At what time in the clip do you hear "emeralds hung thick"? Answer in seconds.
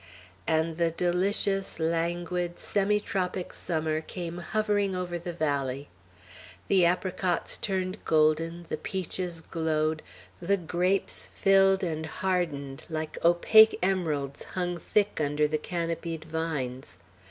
13.83-15.21